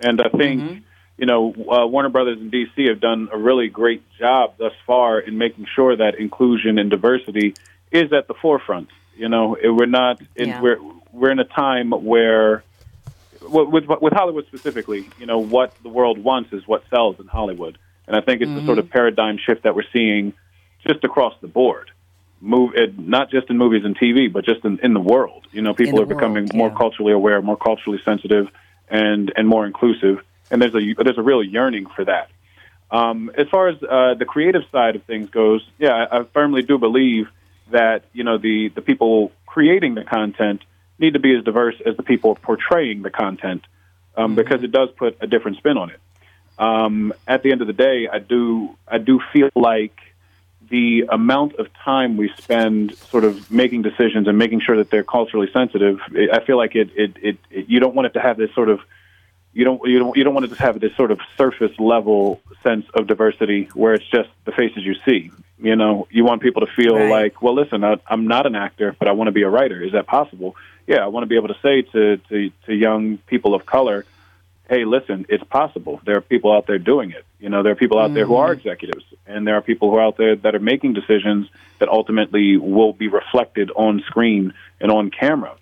And 0.00 0.20
I 0.20 0.28
think, 0.28 0.82
you 1.16 1.26
know, 1.26 1.52
uh, 1.54 1.86
Warner 1.86 2.08
Brothers 2.08 2.38
and 2.40 2.50
DC 2.50 2.88
have 2.88 2.98
done 3.00 3.28
a 3.32 3.38
really 3.38 3.68
great 3.68 4.02
job 4.18 4.54
thus 4.58 4.72
far 4.88 5.20
in 5.20 5.38
making 5.38 5.68
sure 5.72 5.96
that 5.96 6.16
inclusion 6.16 6.80
and 6.80 6.90
diversity 6.90 7.54
is 7.92 8.12
at 8.12 8.26
the 8.26 8.34
forefront. 8.34 8.88
You 9.16 9.28
know, 9.28 9.54
it, 9.54 9.68
we're 9.68 9.86
not 9.86 10.20
in, 10.34 10.48
Yeah. 10.48 10.60
we're 10.60 10.78
we're 11.12 11.30
in 11.30 11.38
a 11.38 11.44
time 11.44 11.92
where 11.92 12.64
with, 13.40 13.68
with 13.68 13.84
with 14.00 14.12
Hollywood 14.12 14.46
specifically, 14.48 15.08
you 15.20 15.26
know, 15.26 15.38
what 15.38 15.80
the 15.84 15.90
world 15.90 16.18
wants 16.18 16.52
is 16.52 16.66
what 16.66 16.82
sells 16.90 17.20
in 17.20 17.28
Hollywood, 17.28 17.78
and 18.08 18.16
I 18.16 18.20
think 18.20 18.40
it's 18.42 18.50
the 18.50 18.64
sort 18.66 18.78
of 18.80 18.90
paradigm 18.90 19.38
shift 19.38 19.62
that 19.62 19.76
we're 19.76 19.90
seeing 19.92 20.32
just 20.84 21.04
across 21.04 21.34
the 21.40 21.46
board. 21.46 21.91
Move 22.44 22.72
it, 22.74 22.98
not 22.98 23.30
just 23.30 23.48
in 23.50 23.56
movies 23.56 23.84
and 23.84 23.96
TV, 23.96 24.30
but 24.30 24.44
just 24.44 24.64
in, 24.64 24.80
in 24.82 24.94
the 24.94 25.00
world. 25.00 25.46
You 25.52 25.62
know, 25.62 25.74
people 25.74 26.00
are 26.00 26.06
becoming 26.06 26.44
world, 26.46 26.54
more 26.54 26.70
culturally 26.70 27.12
aware, 27.12 27.40
more 27.40 27.56
culturally 27.56 28.00
sensitive, 28.04 28.48
and 28.88 29.32
and 29.36 29.46
more 29.46 29.64
inclusive. 29.64 30.24
And 30.50 30.60
there's 30.60 30.74
a 30.74 30.94
there's 31.02 31.18
a 31.18 31.22
real 31.22 31.42
yearning 31.42 31.86
for 31.86 32.04
that. 32.04 32.30
Um, 32.90 33.30
as 33.38 33.48
far 33.48 33.68
as 33.68 33.82
uh, 33.82 34.14
the 34.14 34.26
creative 34.26 34.62
side 34.72 34.96
of 34.96 35.04
things 35.04 35.30
goes, 35.30 35.66
yeah, 35.78 35.92
I, 35.92 36.18
I 36.20 36.24
firmly 36.24 36.62
do 36.62 36.78
believe 36.78 37.28
that 37.70 38.04
you 38.12 38.24
know 38.24 38.38
the 38.38 38.68
the 38.68 38.82
people 38.82 39.30
creating 39.46 39.94
the 39.94 40.04
content 40.04 40.62
need 40.98 41.14
to 41.14 41.20
be 41.20 41.36
as 41.36 41.44
diverse 41.44 41.76
as 41.86 41.96
the 41.96 42.02
people 42.02 42.34
portraying 42.34 43.02
the 43.02 43.10
content, 43.10 43.62
um, 44.16 44.34
because 44.34 44.64
it 44.64 44.72
does 44.72 44.90
put 44.96 45.16
a 45.20 45.26
different 45.26 45.58
spin 45.58 45.76
on 45.76 45.90
it. 45.90 46.00
Um, 46.58 47.12
at 47.26 47.42
the 47.42 47.52
end 47.52 47.60
of 47.60 47.66
the 47.66 47.72
day, 47.72 48.08
I 48.12 48.18
do 48.18 48.76
I 48.86 48.98
do 48.98 49.20
feel 49.32 49.50
like 49.54 49.96
the 50.72 51.04
amount 51.10 51.56
of 51.56 51.66
time 51.84 52.16
we 52.16 52.30
spend 52.38 52.96
sort 52.96 53.24
of 53.24 53.50
making 53.50 53.82
decisions 53.82 54.26
and 54.26 54.38
making 54.38 54.60
sure 54.60 54.78
that 54.78 54.88
they're 54.90 55.04
culturally 55.04 55.48
sensitive, 55.52 56.00
I 56.32 56.40
feel 56.46 56.56
like 56.56 56.74
it, 56.74 56.88
it, 56.96 57.10
it, 57.22 57.36
it 57.50 57.68
you 57.68 57.78
don't 57.78 57.94
want 57.94 58.06
it 58.06 58.14
to 58.14 58.20
have 58.20 58.38
this 58.38 58.52
sort 58.54 58.70
of 58.70 58.80
you 59.52 59.64
don't 59.66 59.86
you 59.86 59.98
don't 59.98 60.16
you 60.16 60.24
don't 60.24 60.32
want 60.32 60.44
to 60.44 60.48
just 60.48 60.62
have 60.62 60.80
this 60.80 60.96
sort 60.96 61.10
of 61.10 61.20
surface 61.36 61.78
level 61.78 62.40
sense 62.62 62.86
of 62.94 63.06
diversity 63.06 63.68
where 63.74 63.92
it's 63.92 64.08
just 64.08 64.30
the 64.46 64.52
faces 64.52 64.82
you 64.82 64.94
see. 65.04 65.30
You 65.58 65.76
know, 65.76 66.08
you 66.10 66.24
want 66.24 66.40
people 66.40 66.62
to 66.66 66.72
feel 66.72 66.94
Right. 66.96 67.10
like, 67.10 67.42
well, 67.42 67.54
listen, 67.54 67.84
I, 67.84 67.96
I'm 68.08 68.26
not 68.26 68.46
an 68.46 68.56
actor, 68.56 68.96
but 68.98 69.06
I 69.08 69.12
want 69.12 69.28
to 69.28 69.32
be 69.32 69.42
a 69.42 69.50
writer. 69.50 69.80
Is 69.84 69.92
that 69.92 70.06
possible? 70.06 70.56
Yeah, 70.86 71.04
I 71.04 71.08
want 71.08 71.22
to 71.24 71.28
be 71.28 71.36
able 71.36 71.48
to 71.48 71.58
say 71.62 71.82
to 71.82 72.16
to, 72.30 72.50
to 72.66 72.74
young 72.74 73.18
people 73.32 73.54
of 73.54 73.66
color, 73.66 74.06
hey, 74.72 74.86
listen, 74.86 75.26
it's 75.28 75.44
possible. 75.44 76.00
There 76.06 76.16
are 76.16 76.22
people 76.22 76.50
out 76.50 76.66
there 76.66 76.78
doing 76.78 77.10
it. 77.10 77.26
You 77.38 77.50
know, 77.50 77.62
there 77.62 77.72
are 77.72 77.76
people 77.76 77.98
out 77.98 78.14
there 78.14 78.24
who 78.24 78.36
are 78.36 78.52
executives, 78.54 79.04
and 79.26 79.46
there 79.46 79.54
are 79.54 79.60
people 79.60 79.90
who 79.90 79.96
are 79.96 80.02
out 80.02 80.16
there 80.16 80.34
that 80.34 80.54
are 80.54 80.60
making 80.60 80.94
decisions 80.94 81.46
that 81.78 81.90
ultimately 81.90 82.56
will 82.56 82.94
be 82.94 83.08
reflected 83.08 83.70
on 83.76 84.02
screen 84.06 84.54
and 84.80 84.90
on 84.90 85.10
camera. 85.10 85.56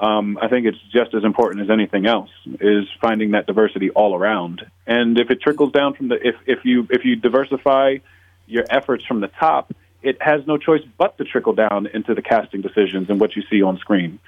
Um, 0.00 0.38
I 0.40 0.48
think 0.48 0.66
it's 0.66 0.80
just 0.90 1.12
as 1.12 1.22
important 1.22 1.64
as 1.64 1.70
anything 1.70 2.06
else 2.06 2.30
is 2.58 2.86
finding 2.98 3.32
that 3.32 3.46
diversity 3.46 3.90
all 3.90 4.14
around. 4.16 4.64
And 4.86 5.18
if 5.20 5.30
it 5.30 5.42
trickles 5.42 5.72
down 5.72 5.92
from 5.92 6.08
the 6.08 6.14
if 6.14 6.36
if 6.46 6.64
you 6.64 6.86
if 6.88 7.04
you 7.04 7.16
diversify 7.16 7.98
your 8.46 8.64
efforts 8.70 9.04
from 9.04 9.20
the 9.20 9.28
top, 9.28 9.74
it 10.02 10.16
has 10.22 10.46
no 10.46 10.56
choice 10.56 10.82
but 10.96 11.18
to 11.18 11.24
trickle 11.24 11.52
down 11.54 11.88
into 11.92 12.14
the 12.14 12.22
casting 12.22 12.62
decisions 12.62 13.10
and 13.10 13.20
what 13.20 13.36
you 13.36 13.42
see 13.50 13.60
on 13.62 13.76
screen. 13.78 14.18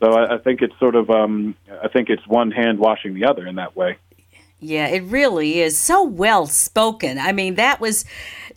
So 0.00 0.12
I, 0.12 0.34
I 0.34 0.38
think 0.38 0.62
it's 0.62 0.78
sort 0.78 0.94
of 0.94 1.10
um, 1.10 1.56
I 1.82 1.88
think 1.88 2.08
it's 2.10 2.26
one 2.26 2.50
hand 2.50 2.78
washing 2.78 3.14
the 3.14 3.26
other 3.26 3.46
in 3.46 3.56
that 3.56 3.76
way. 3.76 3.98
Yeah, 4.60 4.88
it 4.88 5.04
really 5.04 5.60
is 5.60 5.78
so 5.78 6.02
well 6.02 6.46
spoken. 6.46 7.18
I 7.18 7.32
mean, 7.32 7.54
that 7.56 7.80
was 7.80 8.04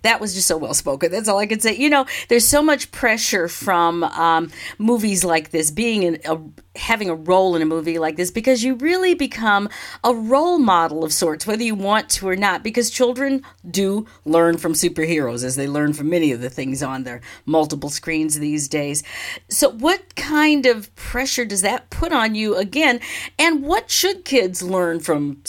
that 0.01 0.19
was 0.19 0.33
just 0.33 0.47
so 0.47 0.57
well 0.57 0.73
spoken. 0.73 1.11
That's 1.11 1.29
all 1.29 1.37
I 1.37 1.45
can 1.45 1.59
say. 1.59 1.75
You 1.75 1.89
know, 1.89 2.05
there's 2.27 2.47
so 2.47 2.61
much 2.61 2.91
pressure 2.91 3.47
from 3.47 4.03
um, 4.03 4.51
movies 4.77 5.23
like 5.23 5.51
this, 5.51 5.69
being 5.69 6.03
in 6.03 6.19
a, 6.25 6.39
having 6.75 7.09
a 7.09 7.15
role 7.15 7.55
in 7.55 7.61
a 7.61 7.65
movie 7.65 7.99
like 7.99 8.15
this, 8.15 8.31
because 8.31 8.63
you 8.63 8.75
really 8.75 9.13
become 9.13 9.69
a 10.03 10.13
role 10.13 10.57
model 10.57 11.03
of 11.03 11.13
sorts, 11.13 11.45
whether 11.45 11.63
you 11.63 11.75
want 11.75 12.09
to 12.09 12.27
or 12.27 12.35
not. 12.35 12.63
Because 12.63 12.89
children 12.89 13.43
do 13.69 14.07
learn 14.25 14.57
from 14.57 14.73
superheroes, 14.73 15.43
as 15.43 15.55
they 15.55 15.67
learn 15.67 15.93
from 15.93 16.09
many 16.09 16.31
of 16.31 16.41
the 16.41 16.49
things 16.49 16.81
on 16.81 17.03
their 17.03 17.21
multiple 17.45 17.89
screens 17.89 18.39
these 18.39 18.67
days. 18.67 19.03
So, 19.49 19.69
what 19.69 20.15
kind 20.15 20.65
of 20.65 20.93
pressure 20.95 21.45
does 21.45 21.61
that 21.61 21.91
put 21.91 22.11
on 22.11 22.33
you 22.33 22.55
again? 22.55 22.99
And 23.37 23.63
what 23.63 23.91
should 23.91 24.25
kids 24.25 24.63
learn 24.63 24.99
from 24.99 25.41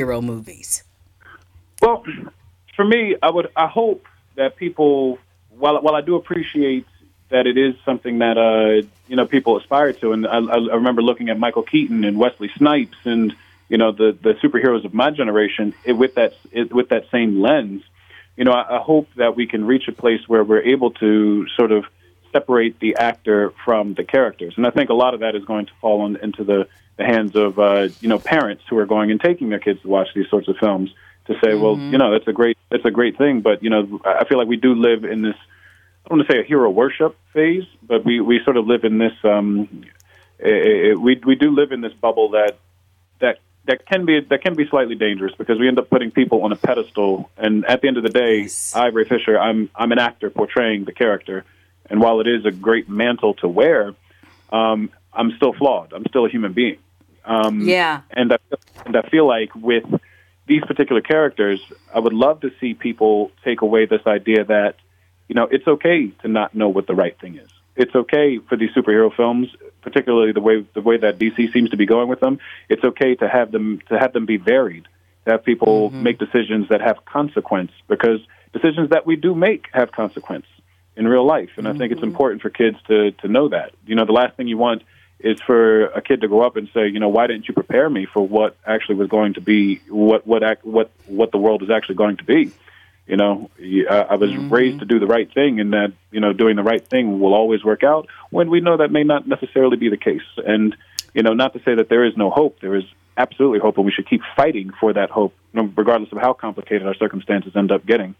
superhero 0.00 0.22
movies? 0.22 0.84
Well, 1.80 2.04
for 2.76 2.84
me, 2.84 3.16
I 3.22 3.30
would 3.30 3.50
I 3.56 3.66
hope 3.66 4.06
that 4.36 4.56
people, 4.56 5.18
while 5.50 5.80
while 5.80 5.94
I 5.94 6.00
do 6.00 6.16
appreciate 6.16 6.86
that 7.30 7.46
it 7.46 7.56
is 7.56 7.74
something 7.84 8.18
that 8.18 8.36
uh, 8.36 8.86
you 9.08 9.16
know 9.16 9.26
people 9.26 9.56
aspire 9.58 9.92
to, 9.94 10.12
and 10.12 10.26
I, 10.26 10.38
I 10.38 10.74
remember 10.74 11.02
looking 11.02 11.28
at 11.28 11.38
Michael 11.38 11.62
Keaton 11.62 12.04
and 12.04 12.18
Wesley 12.18 12.50
Snipes 12.56 12.96
and 13.04 13.34
you 13.68 13.78
know 13.78 13.92
the 13.92 14.16
the 14.20 14.34
superheroes 14.34 14.84
of 14.84 14.92
my 14.94 15.10
generation 15.10 15.74
it, 15.84 15.94
with 15.94 16.14
that 16.14 16.34
it, 16.52 16.72
with 16.72 16.90
that 16.90 17.10
same 17.10 17.40
lens. 17.40 17.82
You 18.36 18.44
know, 18.44 18.52
I, 18.52 18.78
I 18.78 18.80
hope 18.80 19.08
that 19.16 19.36
we 19.36 19.46
can 19.46 19.66
reach 19.66 19.88
a 19.88 19.92
place 19.92 20.26
where 20.26 20.42
we're 20.44 20.62
able 20.62 20.92
to 20.92 21.46
sort 21.48 21.72
of 21.72 21.84
separate 22.32 22.78
the 22.78 22.96
actor 22.96 23.52
from 23.64 23.94
the 23.94 24.04
characters, 24.04 24.54
and 24.56 24.66
I 24.66 24.70
think 24.70 24.90
a 24.90 24.94
lot 24.94 25.14
of 25.14 25.20
that 25.20 25.34
is 25.34 25.44
going 25.44 25.66
to 25.66 25.72
fall 25.80 26.14
into 26.14 26.44
the 26.44 26.68
the 27.00 27.06
hands 27.06 27.34
of 27.34 27.58
uh, 27.58 27.88
you 28.00 28.08
know 28.08 28.18
parents 28.18 28.62
who 28.68 28.76
are 28.76 28.86
going 28.86 29.10
and 29.10 29.20
taking 29.20 29.48
their 29.48 29.58
kids 29.58 29.80
to 29.80 29.88
watch 29.88 30.08
these 30.14 30.28
sorts 30.28 30.48
of 30.48 30.56
films 30.58 30.90
to 31.26 31.34
say, 31.34 31.52
mm-hmm. 31.52 31.62
well, 31.62 31.78
you 31.78 31.96
know, 31.96 32.12
that's 32.12 32.28
a 32.28 32.32
great 32.32 32.58
that's 32.68 32.84
a 32.84 32.90
great 32.90 33.16
thing, 33.16 33.40
but 33.40 33.62
you 33.62 33.70
know, 33.70 34.00
I 34.04 34.24
feel 34.26 34.38
like 34.38 34.48
we 34.48 34.56
do 34.56 34.74
live 34.74 35.04
in 35.04 35.22
this. 35.22 35.36
I 36.04 36.08
don't 36.08 36.18
want 36.18 36.28
to 36.28 36.34
say 36.34 36.40
a 36.40 36.44
hero 36.44 36.68
worship 36.70 37.16
phase, 37.32 37.64
but 37.82 38.04
we 38.04 38.20
we 38.20 38.40
sort 38.44 38.56
of 38.58 38.66
live 38.66 38.84
in 38.84 38.98
this. 38.98 39.12
Um, 39.24 39.84
it, 40.38 40.90
it, 40.90 41.00
we 41.00 41.20
we 41.24 41.36
do 41.36 41.50
live 41.50 41.72
in 41.72 41.80
this 41.80 41.94
bubble 41.94 42.30
that 42.30 42.58
that 43.20 43.38
that 43.64 43.86
can 43.86 44.04
be 44.04 44.20
that 44.20 44.42
can 44.42 44.54
be 44.54 44.66
slightly 44.68 44.94
dangerous 44.94 45.32
because 45.38 45.58
we 45.58 45.68
end 45.68 45.78
up 45.78 45.88
putting 45.88 46.10
people 46.10 46.42
on 46.42 46.52
a 46.52 46.56
pedestal, 46.56 47.30
and 47.38 47.64
at 47.64 47.80
the 47.80 47.88
end 47.88 47.96
of 47.96 48.02
the 48.02 48.10
day, 48.10 48.42
yes. 48.42 48.74
I, 48.76 48.88
Ray 48.88 49.04
Fisher, 49.04 49.38
I'm 49.38 49.70
I'm 49.74 49.92
an 49.92 49.98
actor 49.98 50.28
portraying 50.28 50.84
the 50.84 50.92
character, 50.92 51.44
and 51.88 51.98
while 52.00 52.20
it 52.20 52.26
is 52.26 52.44
a 52.44 52.50
great 52.50 52.90
mantle 52.90 53.34
to 53.34 53.48
wear, 53.48 53.94
um, 54.52 54.90
I'm 55.14 55.32
still 55.36 55.54
flawed. 55.54 55.94
I'm 55.94 56.04
still 56.08 56.26
a 56.26 56.28
human 56.28 56.52
being. 56.52 56.78
Um, 57.24 57.60
yeah, 57.62 58.02
and 58.10 58.32
I, 58.32 58.38
and 58.86 58.96
I 58.96 59.02
feel 59.02 59.26
like 59.26 59.54
with 59.54 59.84
these 60.50 60.62
particular 60.64 61.00
characters, 61.00 61.60
I 61.94 62.00
would 62.00 62.12
love 62.12 62.40
to 62.40 62.50
see 62.60 62.74
people 62.74 63.30
take 63.44 63.62
away 63.62 63.86
this 63.86 64.04
idea 64.04 64.44
that, 64.44 64.74
you 65.28 65.36
know, 65.36 65.46
it's 65.48 65.66
okay 65.66 66.08
to 66.22 66.28
not 66.28 66.56
know 66.56 66.68
what 66.68 66.88
the 66.88 66.94
right 66.94 67.16
thing 67.20 67.36
is. 67.36 67.48
It's 67.76 67.94
okay 67.94 68.38
for 68.38 68.56
these 68.56 68.70
superhero 68.70 69.14
films, 69.14 69.48
particularly 69.80 70.32
the 70.32 70.40
way 70.40 70.66
the 70.74 70.80
way 70.80 70.96
that 70.96 71.18
DC 71.18 71.52
seems 71.52 71.70
to 71.70 71.76
be 71.76 71.86
going 71.86 72.08
with 72.08 72.18
them. 72.18 72.40
It's 72.68 72.82
okay 72.82 73.14
to 73.14 73.28
have 73.28 73.52
them 73.52 73.80
to 73.90 73.98
have 73.98 74.12
them 74.12 74.26
be 74.26 74.38
varied, 74.38 74.88
to 75.24 75.30
have 75.30 75.44
people 75.44 75.90
mm-hmm. 75.90 76.02
make 76.02 76.18
decisions 76.18 76.68
that 76.68 76.80
have 76.80 77.04
consequence, 77.04 77.70
because 77.86 78.20
decisions 78.52 78.90
that 78.90 79.06
we 79.06 79.14
do 79.14 79.36
make 79.36 79.68
have 79.72 79.92
consequence 79.92 80.46
in 80.96 81.06
real 81.06 81.24
life. 81.24 81.50
And 81.56 81.66
mm-hmm. 81.66 81.76
I 81.76 81.78
think 81.78 81.92
it's 81.92 82.00
mm-hmm. 82.00 82.10
important 82.10 82.42
for 82.42 82.50
kids 82.50 82.76
to 82.88 83.12
to 83.12 83.28
know 83.28 83.48
that. 83.50 83.72
You 83.86 83.94
know, 83.94 84.04
the 84.04 84.12
last 84.12 84.36
thing 84.36 84.48
you 84.48 84.58
want 84.58 84.82
is 85.22 85.40
for 85.42 85.86
a 85.86 86.00
kid 86.00 86.22
to 86.22 86.28
grow 86.28 86.42
up 86.42 86.56
and 86.56 86.68
say, 86.72 86.88
you 86.88 86.98
know, 86.98 87.08
why 87.08 87.26
didn't 87.26 87.46
you 87.46 87.54
prepare 87.54 87.88
me 87.88 88.06
for 88.06 88.26
what 88.26 88.56
actually 88.66 88.96
was 88.96 89.08
going 89.08 89.34
to 89.34 89.40
be 89.40 89.76
what 89.88 90.26
what 90.26 90.42
what 90.64 90.90
what 91.06 91.30
the 91.32 91.38
world 91.38 91.62
is 91.62 91.70
actually 91.70 91.96
going 91.96 92.16
to 92.16 92.24
be? 92.24 92.52
You 93.06 93.16
know, 93.16 93.50
I 93.58 94.14
was 94.14 94.30
mm-hmm. 94.30 94.54
raised 94.54 94.78
to 94.80 94.84
do 94.84 95.00
the 95.00 95.06
right 95.06 95.32
thing, 95.32 95.58
and 95.58 95.72
that 95.72 95.92
you 96.12 96.20
know, 96.20 96.32
doing 96.32 96.54
the 96.54 96.62
right 96.62 96.86
thing 96.86 97.18
will 97.18 97.34
always 97.34 97.64
work 97.64 97.82
out. 97.82 98.06
When 98.30 98.50
we 98.50 98.60
know 98.60 98.76
that 98.76 98.92
may 98.92 99.02
not 99.02 99.26
necessarily 99.26 99.76
be 99.76 99.88
the 99.88 99.96
case, 99.96 100.22
and 100.36 100.76
you 101.12 101.22
know, 101.22 101.32
not 101.32 101.52
to 101.54 101.58
say 101.64 101.74
that 101.74 101.88
there 101.88 102.04
is 102.04 102.16
no 102.16 102.30
hope. 102.30 102.60
There 102.60 102.76
is 102.76 102.84
absolutely 103.16 103.58
hope, 103.58 103.76
and 103.78 103.84
we 103.84 103.92
should 103.92 104.08
keep 104.08 104.22
fighting 104.36 104.70
for 104.80 104.92
that 104.92 105.10
hope, 105.10 105.34
regardless 105.52 106.12
of 106.12 106.18
how 106.18 106.34
complicated 106.34 106.86
our 106.86 106.94
circumstances 106.94 107.52
end 107.56 107.72
up 107.72 107.84
getting. 107.84 108.14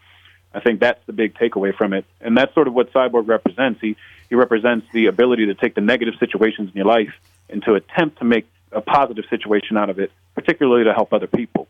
I 0.53 0.61
think 0.61 0.81
that's 0.81 1.05
the 1.07 1.13
big 1.13 1.35
takeaway 1.35 1.75
from 1.75 1.93
it, 1.93 2.05
and 2.21 2.37
that's 2.37 2.53
sort 2.55 2.67
of 2.67 2.75
what 2.75 2.93
Cyborg 2.93 3.29
represents. 3.29 3.81
He 3.81 3.97
he 4.29 4.35
represents 4.35 4.87
the 4.93 5.07
ability 5.07 5.47
to 5.47 5.55
take 5.55 5.75
the 5.75 5.81
negative 5.81 6.15
situations 6.19 6.71
in 6.71 6.77
your 6.77 6.87
life 6.87 7.13
and 7.49 7.63
to 7.65 7.75
attempt 7.75 8.19
to 8.19 8.25
make 8.25 8.47
a 8.73 8.81
positive 8.81 9.25
situation 9.29 9.77
out 9.77 9.91
of 9.91 9.99
it, 9.99 10.13
particularly 10.35 10.85
to 10.85 10.95
help 10.95 11.13
other 11.13 11.27
people. 11.27 11.69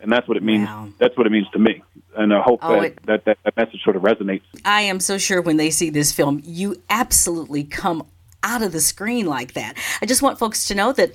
And 0.00 0.12
that's 0.12 0.28
what 0.28 0.36
it 0.36 0.42
means. 0.42 0.66
Wow. 0.66 0.88
That's 0.98 1.16
what 1.16 1.26
it 1.26 1.30
means 1.30 1.48
to 1.50 1.58
me. 1.58 1.82
And 2.16 2.32
I 2.32 2.40
hope 2.40 2.60
oh, 2.62 2.74
that, 2.74 2.84
it, 2.84 3.06
that, 3.06 3.24
that 3.24 3.38
that 3.44 3.56
message 3.56 3.82
sort 3.82 3.96
of 3.96 4.02
resonates. 4.02 4.42
I 4.64 4.82
am 4.82 5.00
so 5.00 5.18
sure 5.18 5.42
when 5.42 5.56
they 5.56 5.70
see 5.70 5.90
this 5.90 6.12
film, 6.12 6.40
you 6.44 6.80
absolutely 6.88 7.64
come 7.64 8.06
out 8.42 8.62
of 8.62 8.72
the 8.72 8.80
screen 8.80 9.26
like 9.26 9.54
that. 9.54 9.76
I 10.00 10.06
just 10.06 10.22
want 10.22 10.38
folks 10.38 10.68
to 10.68 10.74
know 10.74 10.92
that 10.92 11.12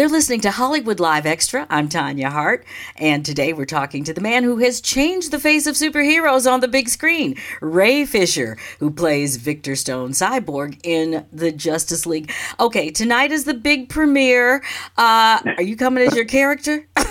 they're 0.00 0.08
listening 0.08 0.40
to 0.40 0.50
Hollywood 0.50 0.98
Live 0.98 1.26
Extra. 1.26 1.66
I'm 1.68 1.86
Tanya 1.86 2.30
Hart, 2.30 2.64
and 2.96 3.22
today 3.22 3.52
we're 3.52 3.66
talking 3.66 4.02
to 4.04 4.14
the 4.14 4.22
man 4.22 4.44
who 4.44 4.56
has 4.56 4.80
changed 4.80 5.30
the 5.30 5.38
face 5.38 5.66
of 5.66 5.74
superheroes 5.74 6.50
on 6.50 6.60
the 6.60 6.68
big 6.68 6.88
screen, 6.88 7.36
Ray 7.60 8.06
Fisher, 8.06 8.56
who 8.78 8.90
plays 8.90 9.36
Victor 9.36 9.76
Stone 9.76 10.12
Cyborg 10.12 10.80
in 10.84 11.26
the 11.34 11.52
Justice 11.52 12.06
League. 12.06 12.32
Okay, 12.58 12.90
tonight 12.90 13.30
is 13.30 13.44
the 13.44 13.52
big 13.52 13.90
premiere. 13.90 14.64
Uh, 14.96 15.38
are 15.44 15.62
you 15.62 15.76
coming 15.76 16.08
as 16.08 16.16
your 16.16 16.24
character? 16.24 16.86
Do 16.96 17.02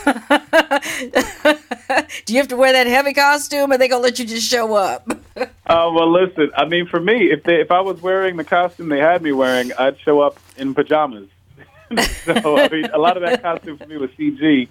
you 2.33 2.39
have 2.39 2.47
to 2.47 2.57
wear 2.57 2.73
that 2.73 2.87
heavy 2.87 3.13
costume, 3.13 3.71
or 3.71 3.77
they 3.77 3.87
gonna 3.87 4.01
let 4.01 4.17
you 4.17 4.25
just 4.25 4.49
show 4.49 4.73
up? 4.73 5.07
uh, 5.37 5.45
well, 5.67 6.11
listen. 6.11 6.49
I 6.57 6.65
mean, 6.65 6.87
for 6.87 6.99
me, 6.99 7.29
if 7.29 7.43
they, 7.43 7.61
if 7.61 7.69
I 7.69 7.81
was 7.81 8.01
wearing 8.01 8.35
the 8.35 8.43
costume 8.43 8.89
they 8.89 8.97
had 8.97 9.21
me 9.21 9.31
wearing, 9.31 9.73
I'd 9.77 9.99
show 9.99 10.21
up 10.21 10.39
in 10.57 10.73
pajamas. 10.73 11.29
so 12.25 12.57
I 12.57 12.69
mean, 12.69 12.85
a 12.85 12.97
lot 12.97 13.17
of 13.17 13.23
that 13.23 13.41
costume 13.41 13.77
for 13.77 13.87
me 13.87 13.97
was 13.97 14.09
CG. 14.11 14.67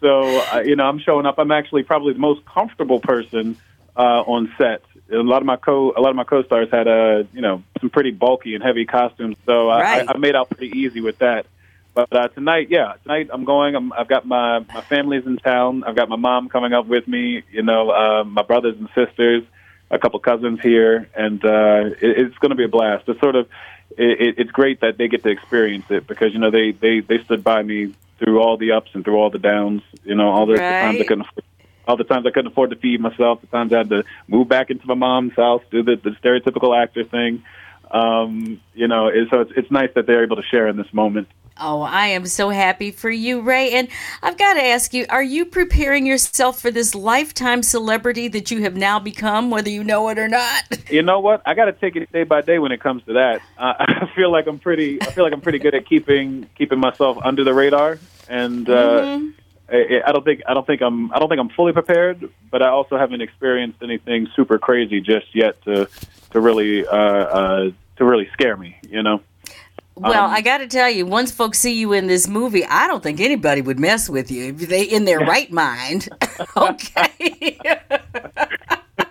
So 0.00 0.22
uh, 0.52 0.60
you 0.60 0.76
know, 0.76 0.84
I'm 0.84 0.98
showing 0.98 1.26
up. 1.26 1.38
I'm 1.38 1.50
actually 1.50 1.82
probably 1.82 2.12
the 2.12 2.18
most 2.18 2.44
comfortable 2.44 3.00
person 3.00 3.56
uh, 3.96 4.22
on 4.26 4.52
set. 4.58 4.82
A 5.10 5.16
lot 5.16 5.40
of 5.40 5.46
my 5.46 5.56
co 5.56 5.92
a 5.96 6.00
lot 6.00 6.10
of 6.10 6.16
my 6.16 6.24
co-stars 6.24 6.68
had 6.70 6.88
uh, 6.88 7.24
you 7.32 7.40
know 7.40 7.62
some 7.80 7.90
pretty 7.90 8.10
bulky 8.10 8.54
and 8.54 8.62
heavy 8.62 8.84
costumes, 8.84 9.36
so 9.46 9.68
right. 9.68 10.06
I, 10.08 10.14
I 10.14 10.16
made 10.18 10.34
out 10.34 10.50
pretty 10.50 10.76
easy 10.78 11.00
with 11.00 11.18
that. 11.18 11.46
But 11.94 12.12
uh, 12.12 12.28
tonight, 12.28 12.68
yeah, 12.68 12.94
tonight 13.02 13.30
I'm 13.32 13.44
going. 13.44 13.74
I'm, 13.74 13.92
I've 13.92 14.08
got 14.08 14.26
my 14.26 14.58
my 14.58 14.82
family's 14.82 15.24
in 15.24 15.38
town. 15.38 15.84
I've 15.84 15.96
got 15.96 16.08
my 16.08 16.16
mom 16.16 16.48
coming 16.48 16.72
up 16.72 16.86
with 16.86 17.08
me. 17.08 17.42
You 17.50 17.62
know, 17.62 17.90
uh, 17.90 18.24
my 18.24 18.42
brothers 18.42 18.76
and 18.78 18.88
sisters, 18.94 19.44
a 19.90 19.98
couple 19.98 20.18
cousins 20.20 20.60
here, 20.60 21.08
and 21.16 21.42
uh, 21.44 21.94
it, 22.00 22.18
it's 22.18 22.38
going 22.38 22.50
to 22.50 22.56
be 22.56 22.64
a 22.64 22.68
blast. 22.68 23.04
It's 23.08 23.20
sort 23.20 23.36
of 23.36 23.48
it, 23.96 24.34
it's 24.38 24.50
great 24.50 24.80
that 24.80 24.98
they 24.98 25.08
get 25.08 25.22
to 25.22 25.30
experience 25.30 25.86
it 25.90 26.06
because 26.06 26.32
you 26.32 26.38
know 26.38 26.50
they 26.50 26.72
they 26.72 27.00
they 27.00 27.22
stood 27.24 27.42
by 27.42 27.62
me 27.62 27.94
through 28.18 28.40
all 28.40 28.56
the 28.56 28.72
ups 28.72 28.90
and 28.94 29.04
through 29.04 29.16
all 29.16 29.30
the 29.30 29.38
downs. 29.38 29.82
You 30.04 30.14
know, 30.14 30.30
all 30.30 30.46
the, 30.46 30.54
right. 30.54 30.58
the 30.58 30.86
times 30.86 31.00
I 31.00 31.04
couldn't. 31.04 31.20
Afford, 31.22 31.44
all 31.88 31.96
the 31.96 32.04
times 32.04 32.26
I 32.26 32.30
couldn't 32.30 32.50
afford 32.50 32.70
to 32.70 32.76
feed 32.76 33.00
myself, 33.00 33.40
the 33.40 33.46
times 33.46 33.72
I 33.72 33.78
had 33.78 33.90
to 33.90 34.04
move 34.26 34.48
back 34.48 34.70
into 34.70 34.86
my 34.86 34.94
mom's 34.94 35.34
house, 35.34 35.62
do 35.70 35.82
the, 35.82 35.96
the 35.96 36.10
stereotypical 36.10 36.76
actor 36.76 37.04
thing. 37.04 37.44
Um, 37.90 38.60
you 38.74 38.88
know, 38.88 39.06
it, 39.06 39.28
so 39.30 39.42
it's, 39.42 39.52
it's 39.56 39.70
nice 39.70 39.90
that 39.94 40.06
they're 40.06 40.24
able 40.24 40.36
to 40.36 40.42
share 40.42 40.66
in 40.66 40.76
this 40.76 40.92
moment. 40.92 41.28
Oh, 41.58 41.80
I 41.80 42.08
am 42.08 42.26
so 42.26 42.50
happy 42.50 42.90
for 42.90 43.08
you, 43.08 43.40
Ray. 43.40 43.72
And 43.72 43.88
I've 44.22 44.36
got 44.36 44.54
to 44.54 44.62
ask 44.62 44.92
you 44.92 45.06
are 45.08 45.22
you 45.22 45.46
preparing 45.46 46.06
yourself 46.06 46.60
for 46.60 46.70
this 46.70 46.94
lifetime 46.94 47.62
celebrity 47.62 48.28
that 48.28 48.50
you 48.50 48.62
have 48.62 48.76
now 48.76 48.98
become, 48.98 49.50
whether 49.50 49.70
you 49.70 49.82
know 49.82 50.08
it 50.10 50.18
or 50.18 50.28
not? 50.28 50.64
You 50.88 51.02
know 51.02 51.18
what? 51.18 51.42
I 51.44 51.54
got 51.54 51.64
to 51.64 51.72
take 51.72 51.96
it 51.96 52.12
day 52.12 52.22
by 52.22 52.42
day 52.42 52.60
when 52.60 52.70
it 52.70 52.80
comes 52.80 53.02
to 53.06 53.14
that. 53.14 53.40
Uh, 53.58 53.74
I 53.80 54.10
feel 54.14 54.30
like 54.30 54.46
I'm 54.46 54.60
pretty. 54.60 55.02
I 55.02 55.06
feel 55.06 55.24
like 55.24 55.32
I'm 55.32 55.40
pretty 55.40 55.58
good 55.58 55.74
at 55.74 55.84
keeping 55.84 56.48
keeping 56.56 56.78
myself 56.78 57.18
under 57.24 57.42
the 57.42 57.52
radar, 57.52 57.98
and 58.28 58.68
uh, 58.68 59.00
mm-hmm. 59.00 59.28
I, 59.68 60.02
I 60.06 60.12
don't 60.12 60.24
think 60.24 60.42
I 60.46 60.54
don't 60.54 60.64
think 60.64 60.82
I'm 60.82 61.12
I 61.12 61.18
don't 61.18 61.28
think 61.28 61.40
I'm 61.40 61.48
fully 61.48 61.72
prepared, 61.72 62.30
but 62.52 62.62
I 62.62 62.68
also 62.68 62.96
haven't 62.96 63.20
experienced 63.20 63.82
anything 63.82 64.28
super 64.36 64.58
crazy 64.58 65.00
just 65.00 65.34
yet 65.34 65.60
to 65.62 65.88
to 66.30 66.40
really 66.40 66.86
uh, 66.86 66.96
uh, 66.96 67.70
to 67.96 68.04
really 68.04 68.28
scare 68.32 68.56
me. 68.56 68.76
You 68.88 69.02
know. 69.02 69.22
Well, 69.96 70.26
um, 70.26 70.30
I 70.30 70.42
got 70.42 70.58
to 70.58 70.66
tell 70.66 70.90
you, 70.90 71.06
once 71.06 71.32
folks 71.32 71.58
see 71.58 71.72
you 71.72 71.92
in 71.94 72.06
this 72.06 72.28
movie, 72.28 72.64
I 72.66 72.86
don't 72.86 73.02
think 73.02 73.18
anybody 73.18 73.62
would 73.62 73.78
mess 73.78 74.10
with 74.10 74.30
you 74.30 74.48
if 74.48 74.68
they 74.68 74.82
in 74.82 75.06
their 75.06 75.20
right 75.20 75.50
mind. 75.50 76.08
okay. 76.56 77.58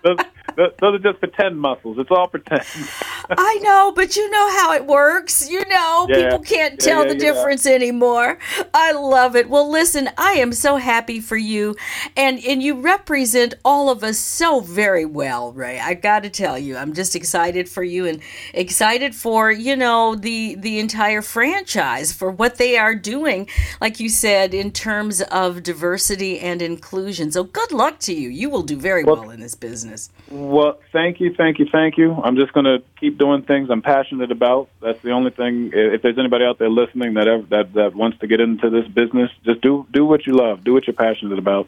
those 0.56 0.96
are 0.96 1.00
just 1.00 1.20
pretend 1.20 1.60
muscles. 1.60 1.98
It's 2.00 2.12
all 2.12 2.28
pretend. 2.28 2.64
I 3.30 3.60
know, 3.62 3.92
but 3.96 4.16
you 4.16 4.30
know 4.30 4.50
how 4.58 4.74
it 4.74 4.86
works. 4.86 5.50
You 5.50 5.64
know, 5.70 6.08
Yeah. 6.10 6.16
people 6.16 6.40
can't 6.40 6.74
Yeah, 6.74 6.86
tell 6.86 7.04
yeah, 7.04 7.14
the 7.14 7.20
difference 7.20 7.66
anymore. 7.66 8.38
I 8.74 8.92
love 8.94 9.36
it. 9.36 9.50
Well, 9.50 9.70
listen, 9.70 10.10
I 10.18 10.34
am 10.34 10.52
so 10.54 10.78
happy 10.78 11.20
for 11.20 11.38
you, 11.38 11.76
and 12.16 12.40
and 12.46 12.62
you 12.64 12.80
represent 12.82 13.56
all 13.66 13.90
of 13.90 14.04
us 14.04 14.18
so 14.20 14.60
very 14.60 15.06
well, 15.06 15.52
Ray. 15.54 15.80
I 15.80 15.94
got 15.96 16.24
to 16.24 16.30
tell 16.30 16.58
you, 16.58 16.78
I'm 16.78 16.94
just 16.94 17.16
excited 17.16 17.68
for 17.70 17.84
you 17.84 18.06
and 18.06 18.22
excited 18.54 19.16
for 19.16 19.52
you 19.52 19.76
know 19.76 20.16
the 20.16 20.56
the 20.56 20.80
entire 20.80 21.22
franchise 21.22 22.14
for 22.14 22.32
what 22.32 22.58
they 22.58 22.78
are 22.78 22.96
doing, 22.96 23.48
like 23.82 24.00
you 24.00 24.10
said, 24.10 24.54
in 24.54 24.72
terms 24.72 25.22
of 25.24 25.64
diversity 25.64 26.40
and 26.40 26.62
inclusion. 26.62 27.32
So 27.32 27.44
good 27.44 27.72
luck 27.72 28.00
to 28.02 28.14
you. 28.14 28.30
You 28.30 28.50
will 28.50 28.64
do 28.64 28.78
very 28.78 29.04
well 29.04 29.30
in 29.30 29.40
this 29.40 29.56
business. 29.56 30.10
Well, 30.46 30.80
thank 30.92 31.20
you, 31.20 31.34
thank 31.34 31.58
you, 31.58 31.66
thank 31.72 31.98
you. 31.98 32.14
I'm 32.14 32.36
just 32.36 32.54
going 32.54 32.66
to 32.66 32.84
keep 33.00 33.18
doing 33.18 33.42
things 33.42 33.70
I'm 33.72 33.82
passionate 33.82 34.32
about. 34.32 34.70
That's 34.80 35.02
the 35.02 35.10
only 35.10 35.32
thing. 35.32 35.72
If 35.74 36.04
there's 36.04 36.20
anybody 36.20 36.46
out 36.46 36.60
there 36.60 36.70
listening 36.70 37.16
that 37.16 37.28
ever, 37.28 37.44
that 37.50 37.74
that 37.74 37.96
wants 37.96 38.20
to 38.20 38.28
get 38.28 38.40
into 38.40 38.70
this 38.70 38.88
business, 38.88 39.32
just 39.44 39.62
do 39.62 39.88
do 39.92 40.06
what 40.06 40.28
you 40.28 40.34
love, 40.34 40.64
do 40.64 40.74
what 40.74 40.86
you're 40.86 40.94
passionate 40.94 41.40
about. 41.40 41.68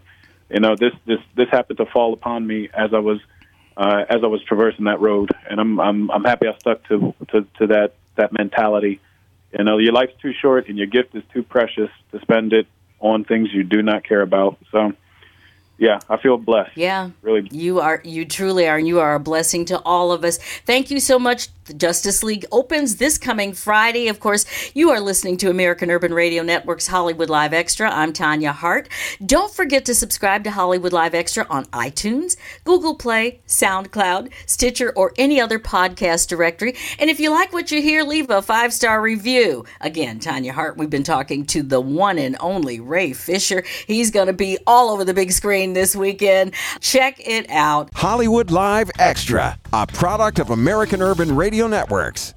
You 0.52 0.60
know, 0.60 0.76
this 0.76 0.94
this 1.08 1.20
this 1.36 1.50
happened 1.50 1.78
to 1.78 1.88
fall 1.88 2.14
upon 2.14 2.46
me 2.46 2.70
as 2.72 2.94
I 2.94 3.00
was 3.00 3.20
uh, 3.76 4.06
as 4.08 4.24
I 4.24 4.28
was 4.28 4.44
traversing 4.44 4.86
that 4.86 5.02
road, 5.02 5.32
and 5.50 5.60
I'm 5.60 5.80
I'm 5.80 6.12
I'm 6.12 6.24
happy 6.24 6.48
I 6.48 6.56
stuck 6.60 6.84
to 6.90 7.16
to, 7.30 7.48
to 7.58 7.68
that 7.68 7.94
that 8.16 8.32
mentality. 8.32 9.00
You 9.58 9.64
know, 9.64 9.80
your 9.80 9.94
life's 9.94 10.14
too 10.22 10.34
short, 10.34 10.70
and 10.70 10.78
your 10.78 10.88
gift 10.88 11.16
is 11.16 11.24
too 11.34 11.42
precious 11.42 11.90
to 12.12 12.20
spend 12.22 12.54
it 12.54 12.68
on 13.00 13.24
things 13.24 13.52
you 13.52 13.64
do 13.64 13.82
not 13.82 14.04
care 14.04 14.22
about. 14.22 14.60
So, 14.72 14.94
yeah, 15.78 16.00
I 16.10 16.18
feel 16.18 16.38
blessed. 16.38 16.76
Yeah. 16.76 17.12
Really 17.22 17.48
You 17.52 17.80
are 17.80 18.02
you 18.04 18.26
truly 18.26 18.68
are 18.68 18.78
and 18.78 18.88
you 18.88 19.00
are 19.00 19.16
a 19.16 19.20
blessing 19.20 19.66
to 19.66 19.80
all 19.82 20.12
of 20.12 20.24
us. 20.24 20.38
Thank 20.66 20.92
you 20.92 21.00
so 21.00 21.20
much. 21.20 21.50
The 21.68 21.74
Justice 21.74 22.24
League 22.24 22.46
opens 22.50 22.96
this 22.96 23.18
coming 23.18 23.52
Friday. 23.52 24.08
Of 24.08 24.22
course, 24.22 24.46
you 24.74 24.90
are 24.90 25.02
listening 25.02 25.36
to 25.38 25.50
American 25.50 25.92
Urban 25.92 26.14
Radio 26.14 26.42
Network's 26.42 26.88
Hollywood 26.88 27.30
Live 27.30 27.54
Extra. 27.54 27.92
I'm 27.92 28.14
Tanya 28.14 28.54
Hart. 28.54 28.88
Don't 29.26 29.54
forget 29.54 29.84
to 29.86 29.94
subscribe 29.94 30.46
to 30.46 30.52
Hollywood 30.52 30.94
Live 30.94 31.14
Extra 31.14 31.46
on 31.50 31.66
iTunes, 31.66 32.38
Google 32.64 32.96
Play, 32.96 33.42
SoundCloud, 33.48 34.32
Stitcher, 34.46 34.94
or 34.96 35.12
any 35.18 35.42
other 35.42 35.60
podcast 35.60 36.30
directory. 36.30 36.74
And 37.00 37.10
if 37.10 37.20
you 37.20 37.32
like 37.32 37.52
what 37.52 37.70
you 37.70 37.82
hear, 37.82 38.06
leave 38.06 38.30
a 38.30 38.42
five-star 38.42 39.02
review. 39.02 39.66
Again, 39.82 40.20
Tanya 40.20 40.54
Hart, 40.54 40.78
we've 40.78 40.90
been 40.90 41.04
talking 41.04 41.46
to 41.48 41.64
the 41.64 41.82
one 41.82 42.18
and 42.18 42.38
only 42.40 42.80
Ray 42.80 43.12
Fisher. 43.12 43.66
He's 43.86 44.10
going 44.10 44.28
to 44.28 44.34
be 44.34 44.58
all 44.66 44.90
over 44.90 45.04
the 45.04 45.14
big 45.14 45.34
screen 45.34 45.74
this 45.74 45.98
weekend. 45.98 46.54
Check 46.80 47.20
it 47.20 47.50
out. 47.50 47.90
Hollywood 47.94 48.52
Live 48.52 48.90
Extra, 49.00 49.60
a 49.74 49.86
product 49.86 50.40
of 50.40 50.50
American 50.50 51.02
Urban 51.02 51.36
Radio 51.36 51.68
Networks. 51.68 52.34